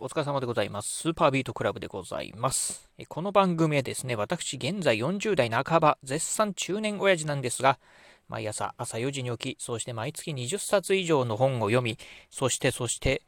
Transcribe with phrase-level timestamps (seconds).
[0.00, 0.96] お疲れ様でございます。
[0.96, 2.88] スーパービートクラブでございます。
[3.08, 7.80] この番組はですね、私現在40代半ば、絶賛中年親父なんですが、
[8.28, 11.98] 毎朝朝4時に起き、そして毎月20冊以上の本を読み、
[12.30, 13.22] そしてそして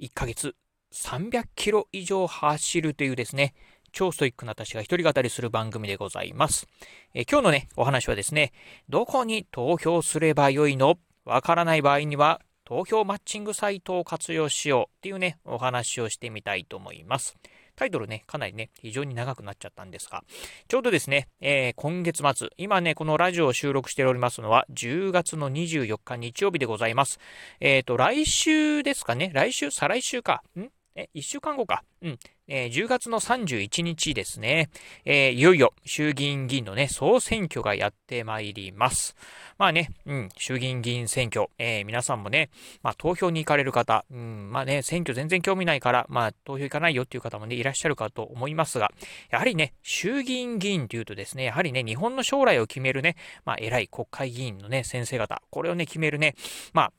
[0.00, 0.56] 1ヶ月
[0.92, 3.54] 300キロ以上走るというですね、
[3.92, 6.66] 超ストイックな私が一人語りする番組でございます。
[7.14, 8.52] え今日のね、お話はですね、
[8.88, 10.98] どこに投票すればよいの？
[11.24, 17.38] わからない場合には投票マッチングサイトを活用しようっていうね、お話をしてみたいと思います。
[17.76, 20.24] タイトルね、かなりね、非常に長くなっちゃったんですが、
[20.66, 27.20] ちょうどですね、えー、今月末、今ね、このラジオを収録しておりますのは、10月の24日日曜日でございます。
[27.60, 30.66] えっ、ー、と、来週ですかね、来週、再来週か、ん？
[30.96, 31.84] え、1週間後か。
[32.02, 32.18] うん。
[32.48, 34.70] えー、10月の31日ですね。
[35.04, 39.14] えー、いよいよ衆議院議員のね、総選挙がやってまいります。
[39.58, 42.48] まあね、うん、衆議院議員選挙、えー、皆さんもね、
[42.82, 48.90] まあ投票に行かれる方、うん、まあね、選挙全然興味ないから、まあ投票行かないよっていう方もね、いらっしゃるかと思いますが、
[49.30, 56.36] やはりね、衆議院議員というとですね、やはりね、日本の将来を決めるね、まあ偉い国会議員のね、先生方、これをね、決めるね、
[56.72, 56.92] まあ、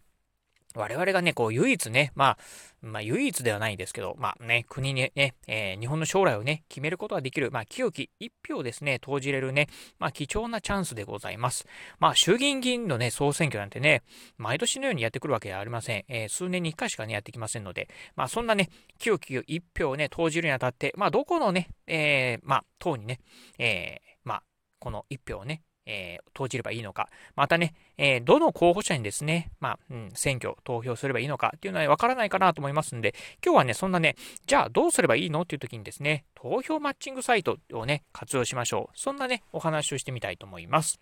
[0.75, 2.37] 我々がね、こう、唯一ね、まあ、
[2.81, 11.65] まあ、唯一ではないですけど、まあね、国にね、えー、日本の将来をね、決めることができる、まあ、清き一票ですね、投じれるね、まあ、貴重なチャンスでございます。
[11.99, 14.03] まあ、衆議院議員のね、総選挙なんてね、
[14.37, 16.05] 毎年のようにやってくるわけではありません。
[16.07, 23.19] えー、数年に一回しかね、やってきませんので、まあ、そんなね、清き一票をね、投じるにあたって、まあ、どこのね、えー、まあ、党にね、
[23.57, 24.43] えー、まあ、
[24.79, 34.15] この一票をね、えー、投じればいいのか、またね、えー、どの候補者にですね、まあ、うん、選挙、投票すればいいのかっていうのはわからないかなと思いますんで、今日はね、そんなね、
[34.45, 38.99] じゃあどうすればいいのっていう時にですね、投票マッチングサイトをね、活用しましょう。
[38.99, 40.99] そんなね、お話をしてみたいと思います。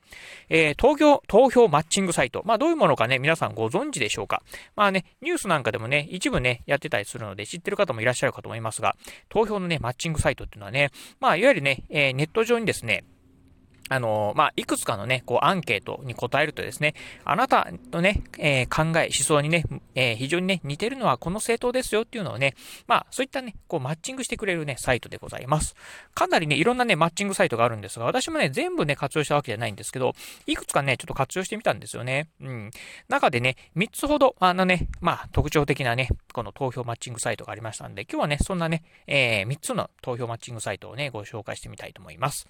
[0.50, 2.44] えー、投票、投票マッチングサイト。
[2.45, 4.44] まあ、どういうものかね、皆さんご存知でしょうか。
[4.75, 8.95] まあね、ニュースなんかでもね、一部ね、やってたりするので、知ってる方もいらっしゃるかと思いますが、
[9.30, 13.03] 投票のね、マッチングサイトっていうのはね、まあ、いわゆるね、えー、ネット上にですね、
[13.90, 19.63] あの、まあ、いくつかのね、こう、アンケートに答えるとですね、あなたのね、えー、考え、思想にね、
[19.94, 22.56] えー、非常にね、似てるのはこの政党ですよっていうのをね、
[22.88, 25.75] まあ、そういったね、こう、マッチングしてくれるね、サイトでございます。
[26.16, 30.13] かなりね、いろんなね、マッチングサイトがあるんですが、私もね、全部ね、活用したわけじゃないんですけど、
[30.47, 32.28] いくつかね、ちょっと活用してみたんですよね。
[32.41, 32.72] うん。
[33.07, 42.47] 中でね、3つほど、あのね、まあ、特徴的なね、この投票マッチングサイトがありましたんで、今日はね、そんなね、えー、3つの投票マッチングサイトをね、ご紹介してみたいと思います。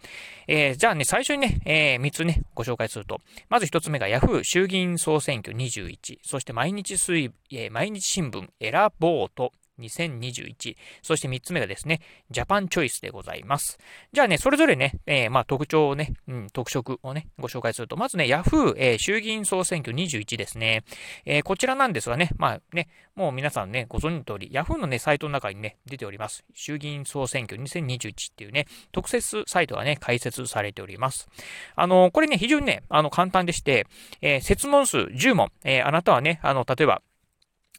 [0.48, 3.20] えー、じゃあね、最初にね、えー3つね、ご紹介すると、
[3.50, 4.44] まず1つ目が Yahoo!
[4.44, 9.52] 衆議院総選挙21、そして毎日水、えー、毎日新聞エラボート。
[9.80, 10.76] 2021。
[11.02, 13.80] そして3つ目がですね、ジャパンチョイスでございます。
[14.14, 20.84] じゃあね、それぞれね、えー、まあ特徴をね、うん、特色をね、ご紹介すると、まずね、Yahoo、えー、衆議院総選挙21ですね。
[21.26, 26.44] えー、こちらなんですがね、まあね、もう皆さんね、ご存知の通り、Yahoo のね、サイトの中にね、出ております。
[26.54, 31.30] 衆議院総選挙2021っていうね、特設サイトがね、開設されております。
[31.76, 33.88] あの、これね、非常にね、あの、簡単でして、
[34.22, 37.02] えー、設問数10問、え、あなたはね、あの、例えば、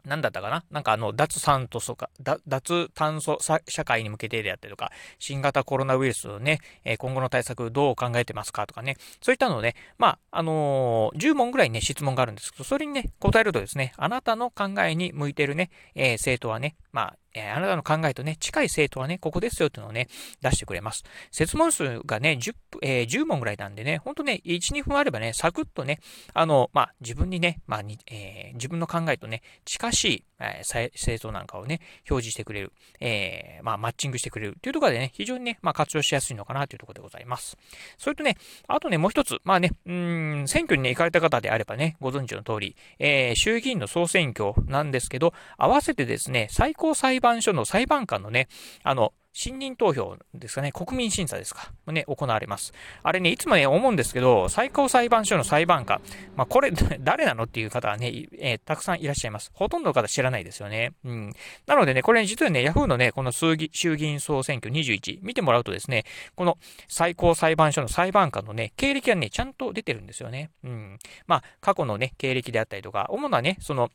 [0.06, 0.64] 何だったかな？
[0.70, 2.10] なんかあの、脱酸素とか、
[2.46, 6.60] 脱炭素社会に向けてであったりとか、新型コロナウイルスのね、
[6.98, 20.08] 今後の対策どう考えてますかとかね、そういったのをね、まあ、あのー、10問ぐらいね、質問があるんですけど、それにね、答えるとですね、あなたの考えに向いてるね、えー、政党はね、まあ、えー、あなたの考えとね、近い政党はね、ここですよっていうのをね、
[20.40, 21.04] 出してくれます。
[21.30, 26.00] 説問数がね、10, えー、10問ぐらいなんでね、ほんとね、1、2分あればね、サクッとね、
[26.32, 37.56] あの、まあ、自分にね、まあに、えー、自分の考えとね、近しい、えー、政党なんかをね、表示してくれる、えー、まあ、マッチングしてくれるっていうところでね、非常にね、まあ、活用しやすいのかなというところでございます。
[37.98, 38.36] それとね、
[38.66, 48.48] あとね、もう一つ、まあね、うん、選挙にね、行かれた方であればね、ご存知の通り、えー、衆議院の総選挙なんですけど、合わせてですね、最高裁判判所の裁判官のね、
[48.84, 52.72] あの、信任投票ですかね、国民審査ですか、ね、行われます。
[53.02, 56.00] あれね、いつもね、思うんですけど、最高裁判所の裁判官、
[56.36, 56.70] まあ、これ、
[57.00, 58.06] 誰なのっていう方はね、
[58.38, 59.50] えー、たくさんいらっしゃいます。
[59.52, 60.94] ほとんどの方知らないですよね。
[61.04, 61.32] うん。
[61.66, 63.70] なのでね、これ、ね、実はね、ヤフーのね、この衆議
[64.06, 66.56] 院総選挙21、見てもらうとですね、この
[66.88, 70.50] 最高裁判所の裁判官のね、経歴がね、ちゃんと出てるんですよね。
[70.64, 70.98] うん。
[71.26, 73.90] まあ、過去のね、経歴であったりとか、主なね、その、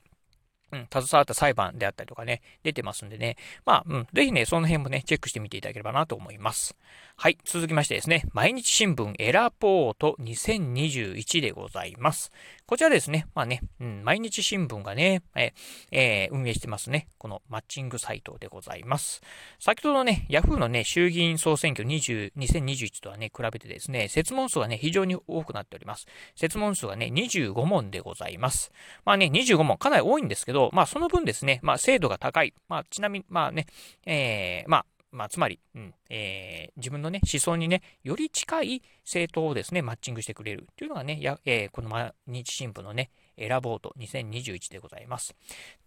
[0.71, 3.37] うん、携わった裁判であったりとかね、出てますんでね。
[3.65, 6.75] まあ、うん、ぜひね、その辺もね、チェックしてみていただければなと思います。
[7.17, 12.31] はい、続きましてですね、毎日新聞エラポート2021でございます。
[12.65, 15.53] こちらですね、まあね、うん、毎日新聞がね、え
[15.91, 19.21] えー、運営してますね、このマッチングサイトでございます。
[19.59, 26.07] 先ほどのね、ヤフーのね、衆議院総選挙20 2021とはね、比べてですね、設問数がね、非常に多くなっております。
[26.35, 28.71] 設問数がね、25問でございます。
[29.05, 32.53] まあね、25問、かなり多いんですけど、ど、まあ、その分ですね、まあ、精度が高い。
[32.67, 33.65] まあ、ちなみに、まあね、
[34.05, 45.35] えー、まあ、まあ、つまり、うんえー、自分のね、思想にね、より近い政党をですね、マッチングしてくれるというのがね、やえー、この毎日新聞のね、選ぼうと2021でございます。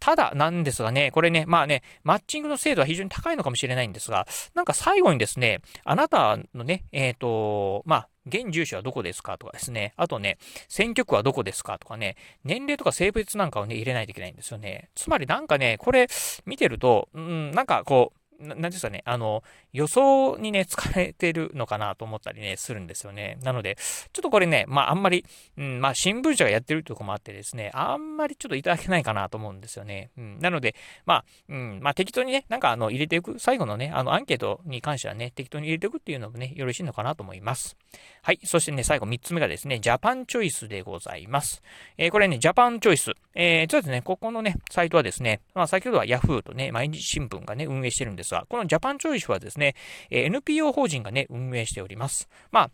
[0.00, 9.92] ただなんですがね、これね、まあね、マッチングの精度は非常に高いのかもしれないんですが、なんか最後にですね、あなたのね、えっ、ー、と、まあ、現住所はどこですかとかですね。
[9.96, 10.38] あとね、
[10.68, 14.88] 選挙区はどこですかとかね、年齢とか性別なんかをね、入れないといけないんですよね。
[14.94, 16.08] つまりなんかね、これ
[16.46, 19.42] 見てると、うん、なんかこう、なんですかね、あの、
[19.72, 23.38] 予想にね、使えてるのかなと思ったりね、するんですよね。
[23.42, 23.76] なので、
[24.12, 25.26] ちょっとこれね、まああんまり、
[25.58, 30.10] うん、まあ新聞社がやってるってとこもあってですね、あんまりちょっといただけないかなと思うんですよね。
[30.16, 37.76] うん、なので、まあ、うん、まあ適当にね、なんかあの、入れていく、最後のね、あの、アンケートに関してはね、適当に入れていくっていうのもね、よろしいのかなと思います。
[38.22, 38.40] はい。
[38.44, 41.62] そしてね、最後3つ目がですね、ジャパンチョイスでございます。
[41.98, 43.12] えー、これね、ジャパンチョイス。
[43.34, 49.74] えー、そうですね、ここのね、サイトはですね、まあ先ほどは Yahoo とね、毎日新聞がね、運営してるんですですが、このジャパンチョイスはですね、
[50.10, 52.28] え、NPO 法人がね、運営しております。
[52.50, 52.70] まあ、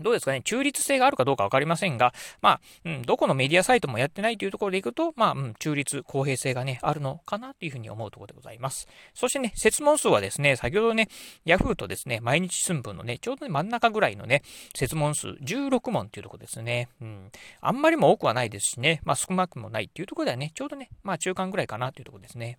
[0.00, 8.88] どうですかね、中立性があるかどうかわかりませんが、まあ、うん、どこのメディアサイトもやってないというところでいくと、まあ、うん、中立、公平性がね、あるのかなというふうに思うところでございます。
[9.14, 11.08] そしてね、設問数はですね、先ほどね、
[11.44, 14.42] ヤフーとですね、毎日新聞のね、ちょうど、ね、真ん中ぐらいのね、
[14.74, 16.88] 設問数16問っていうところですね。
[17.00, 17.30] うん。
[17.62, 22.58] あんまりも多くはないですしね、まあ少なくもないっていうところではね、ちょうどね、まあ中間ぐらいかなというところですね。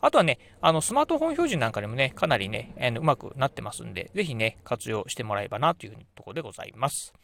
[0.00, 7.14] あとはね、あの、スマートフォン標準なんかでもね、かなりね、あのうまくなってますんで、ぜひね、活用してもらえばなというところでございます。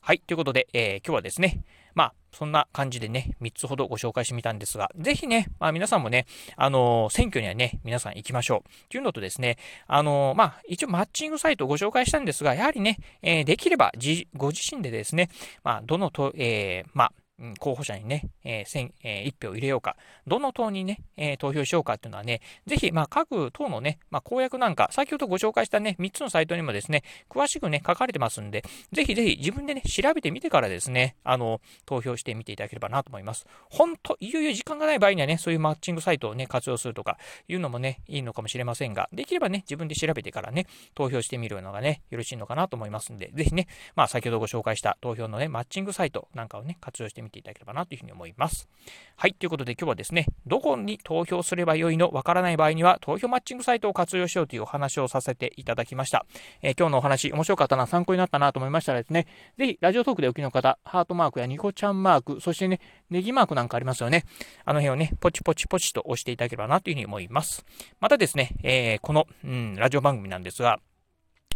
[0.00, 0.20] はい。
[0.20, 1.64] ということで、えー、今日はですね、
[1.94, 6.26] まあ、そんな感じでね、3つほどご紹介してみたんですが、ぜひね、まあ皆さんもね、
[6.56, 8.58] あのー、選挙にはね、皆さん行きましょう。
[8.58, 9.56] っていうのとですね、
[9.86, 13.90] あのー、まあ、一応マッチングサイトをご紹介したんですが、やはりね、えー、できれば
[14.34, 15.30] ご自身でですね、
[15.64, 17.12] まあ、どのと、え、まあ、
[17.58, 19.96] 候補者にね、えーえー、1票入れようか、
[20.26, 33.46] どの党にね、えー、投票しようかっていうのはね、ぜひ、まあ、各党のね、まあ、公約なんか、先ほどご紹介したね、3つのサイトにもですね、詳しくね、書かれてますんで、ぜひぜひ自分でね、調べてみてからですね、あの、投票してみていただければなと思います。
[33.70, 37.18] 本当いよいよ時間がない場合にはね、そういうマッチングサイトをね、活用するとか
[37.48, 48.68] いうのもね、いいのかもしれませんが、できればね、自分で調べてからね、投票してみるのがね、よろしいのかなと思いますんで、ぜひね、まあ、先ほどご紹介した投票のね、マッチングサイトなんかをね、活用してみていただければなというふうに思います。
[49.16, 56.26] はい、ということで今日はですね、どこに投票すればよいのわからない場合には、投票マッチングサイトを活用しようというお話をさせていただきました。
[56.62, 59.26] えー、今日のお話、面白かったな、参考になったなと思いましたらですね、
[59.58, 62.80] ぜひ、ラジオトークでお聞きの方、ハートマークやニコちゃんマーク、そしてね、
[63.10, 64.24] ネギマークなんかありますよね。
[64.64, 67.64] あの辺をね、ポチポチポチと押していただければなというふうに思います。
[68.00, 70.80] またですね、えー、この、うん、ラジオ番組なんですが、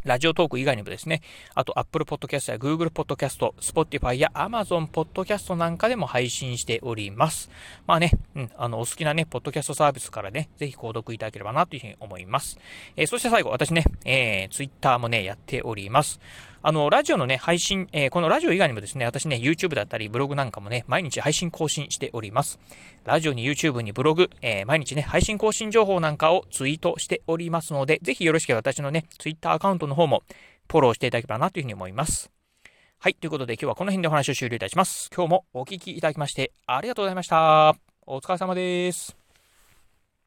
[0.04, 1.20] ラジオトーク以外にもですね、
[1.54, 7.50] あと Apple Podcast や Google Podcast、Spotify や Amazon Podcast なんかでも配信しております。
[7.86, 12.58] まあね、うん、あの、お好きなね、ポッドキャストサービスからね、ぜひ購読いただければなというふうに思います。
[12.96, 16.20] えー、そして最後、私ね、えー、Twitter もね、やっております。
[16.62, 22.58] あの、ラジオのね、配信、えー、このラジオ以外にもですね、私ね、YouTube だったり、ブログなんかもね、毎日配信更新しております。
[23.04, 30.22] ラジオに YouTube にブログ、えー、毎日ね、配信更新情報なんかをツイートしておりますので、ぜひよろしければ私のね、Twitter アカウントの方も
[30.70, 32.30] フォローしていただければなというふうに思います。
[32.98, 33.14] はい。
[33.14, 35.08] ということで今日はこの辺でお話を終了いたします。
[35.16, 37.74] 今日もお聴きいただきましてありがとうございました。
[38.06, 39.19] お疲れ様です。